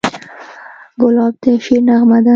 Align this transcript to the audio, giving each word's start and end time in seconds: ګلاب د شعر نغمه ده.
ګلاب 0.99 1.33
د 1.41 1.43
شعر 1.63 1.81
نغمه 1.87 2.19
ده. 2.25 2.29